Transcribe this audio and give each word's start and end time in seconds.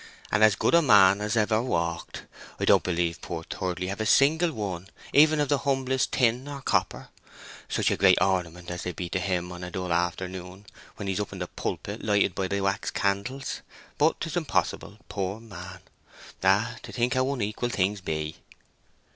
"And 0.31 0.43
as 0.43 0.55
good 0.55 0.73
a 0.73 0.81
man 0.81 1.21
as 1.21 1.37
ever 1.37 1.61
walked. 1.61 2.23
I 2.59 2.65
don't 2.65 2.81
believe 2.81 3.21
poor 3.21 3.43
Thirdly 3.43 3.85
have 3.85 4.01
a 4.01 4.07
single 4.07 4.51
one, 4.51 4.87
even 5.13 5.39
of 5.39 5.51
humblest 5.51 6.11
tin 6.13 6.47
or 6.47 6.63
copper. 6.63 7.09
Such 7.69 7.91
a 7.91 7.97
great 7.97 8.17
ornament 8.19 8.71
as 8.71 8.81
they'd 8.81 8.95
be 8.95 9.09
to 9.09 9.19
him 9.19 9.51
on 9.51 9.63
a 9.63 9.69
dull 9.69 9.93
afternoon, 9.93 10.65
when 10.95 11.07
he's 11.07 11.19
up 11.19 11.33
in 11.33 11.37
the 11.37 11.45
pulpit 11.45 12.03
lighted 12.03 12.33
by 12.33 12.47
the 12.47 12.61
wax 12.61 12.89
candles! 12.89 13.61
But 13.99 14.19
'tis 14.19 14.35
impossible, 14.37 14.97
poor 15.07 15.39
man. 15.39 15.81
Ah, 16.43 16.77
to 16.81 16.91
think 16.91 17.13
how 17.13 17.31
unequal 17.31 17.69
things 17.69 18.01
be." 18.01 18.37